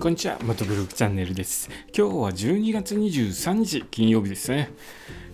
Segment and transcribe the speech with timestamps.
[0.00, 1.68] こんにちは、マトブログチャンネルです。
[1.86, 4.70] 今日は12月23日金曜日ですね。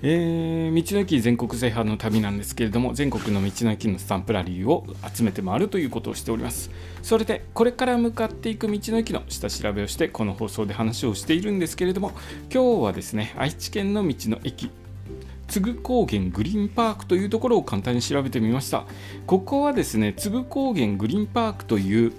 [0.00, 6.70] えー道の駅全国制覇の旅なんですけれども、全国の道の駅のスタンプラリーを集めて回るということをしております。
[7.02, 12.12] それで、これから向かっていく道の駅の下調べをして、この放送で話をしているんですけれども、
[12.50, 14.70] 今日はですね、愛知県の道の駅、
[15.46, 18.86] 津具高原グリーンパークというところを簡単に調べてみました。
[19.26, 22.12] ここはですね、津具高原グリーンパークという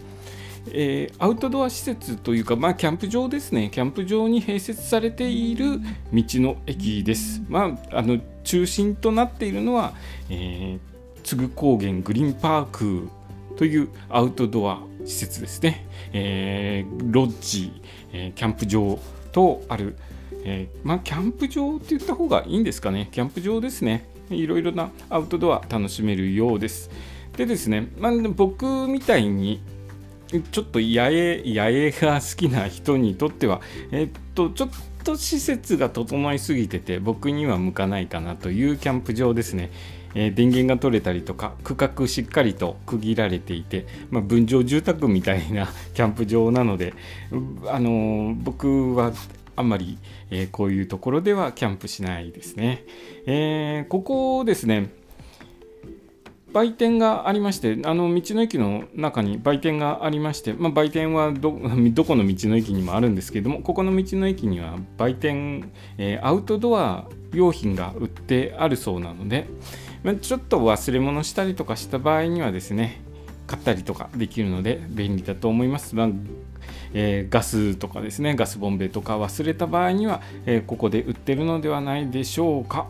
[0.71, 5.79] えーアウトドア施設というか、まあ、キャンプ場ですね、キャンプ場に併設されている
[6.13, 7.41] 道の駅です。
[7.47, 9.93] まあ、あの中心となっているのは、
[10.29, 13.07] えー、津具高原グリーンパーク
[13.57, 15.85] というアウトドア施設ですね。
[16.13, 17.71] えーロッジ、
[18.13, 18.99] えーキャンプ場
[19.31, 19.95] とある、
[20.43, 23.09] えーまあ、キャンプ場って言った方がいいんですかね。
[23.11, 24.07] キャンプ場ですね。
[24.29, 26.89] いろいろなアウトドア楽しめるようです。
[27.37, 29.61] でですね、まあ、僕みたいに
[30.51, 34.69] ちょっと野営野営が好きな人にとっては、えっと、ちょっ
[35.03, 39.71] と施設が整いすぎてて僕には向かないかなというキャンプ場ですね。
[40.17, 46.93] え電源が取れたりとか区画しっかりと区切られていて、まあ、分譲住宅みたいな キャンプ場なので、
[47.67, 49.11] あの僕は
[49.57, 49.97] あんまり、
[50.31, 52.85] えこういうところではキャンプしないですね。
[53.25, 54.89] えーここですね
[56.55, 69.47] 売店がありまして、あの道の駅の中に売店がありまして、まあ、売店は どこの道の駅にもあるんですけれども、ここの道の駅には売店、えーアウトドア用品が売ってあるそうなので、
[70.01, 73.01] まあちょっと忘れ物したりとかした場合にはですね、
[73.47, 75.93] 買ったりとかできるので便利だと思います。
[75.93, 76.09] まあ
[76.93, 82.87] えーガスとかですね、ガスボンベとか忘れた場合には、えーここで売ってるのではないでしょうか。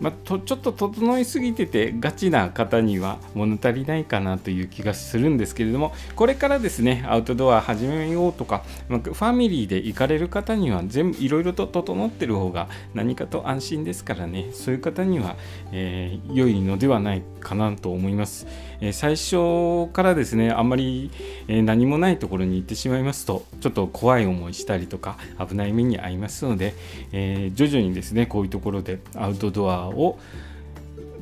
[0.00, 14.50] まあ、とちょっと整いすぎててガチな方には物足りないかなという気がするんですけれどもこれからですねアウトドア始めようとか、まあファミリーで行かれる方には全部いろいろと整ってる方が何かと安心ですからね。
[14.52, 15.36] そういう方には、
[15.72, 18.46] えー良いのではないかなと思います、
[18.80, 21.10] えー最初からですねあんまり、
[21.46, 26.74] え何もないところに行ってしまいますとちょっと怖い思いしたりとか危ない目に遭いますので、
[27.12, 30.18] えー徐々にですねこういうところでアウトドアを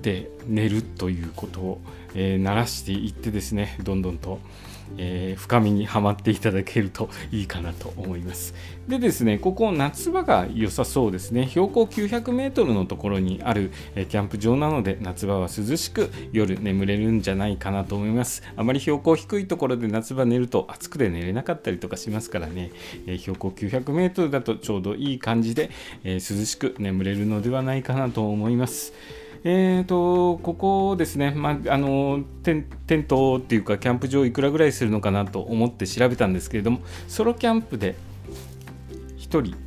[0.02, 1.80] で寝るということを、
[2.14, 4.38] えー慣らしていってですねどんどんと、
[4.96, 8.54] えー深みにはまっていただけるといいかなと思います。
[8.88, 11.46] でですねここ夏場が良さそうですね。
[11.48, 18.42] 標高 900m のところにある、えーキャンプ場なので夏場は涼しく夜眠れるんじゃないかなと思います。
[18.56, 22.70] あまり標高低いところで夏場寝ると暑くて寝れなかったりとかしますからね、
[23.06, 25.70] えー標高 900m だとちょうどいい感じで、
[26.04, 28.92] え涼しく眠れるのではないかなと思います。
[29.44, 37.94] えーとここですね、まあ、あのテンテントっていうかキャンプ場いくらぐらいするのかなと思って調べたんですけれどもソロキャンプで
[39.18, 39.66] 1人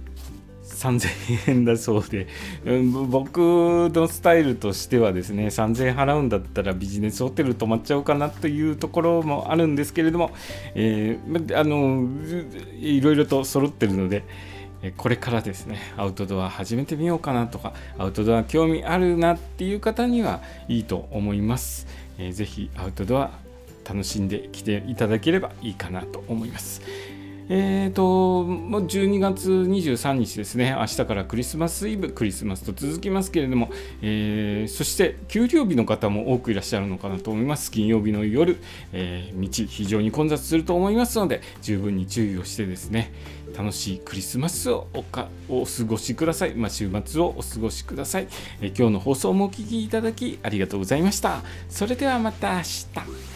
[0.79, 2.27] 3000円だそうで、
[2.65, 3.39] うん僕
[3.93, 10.31] のスタイルとしてはですね3000円払うんだったらビジネスホテル泊まっちゃおうかなというところもあるんですけれども、
[10.75, 12.07] えーあの
[12.79, 14.23] いろいろと揃ってるので
[14.97, 23.31] これからですねアウトドア始めてみようかなとかアウトドア興味あるなっていう方にはいいと思います、ぜひアウトドア
[23.87, 26.81] 楽しんできていただければいいかなと思います。
[27.51, 33.71] えーともう12月23日ですね、明日からクリスマスイブ、クリスマスと続きますけれども、
[34.03, 37.71] えーそして給料日の方も多くいらっしゃるのかなと思います。
[37.71, 38.59] 金曜日の夜、
[38.93, 43.11] えー道、非常に混雑すると思いますので、十分に注意をしてですね、
[43.57, 46.53] 楽しいクリスマスをおかお過ごしください。
[46.53, 48.27] まあ、週末をお過ごしください、
[48.61, 51.41] えー今日の放送もお聞きいただきありがとうございました。
[51.67, 53.28] それではまた明日。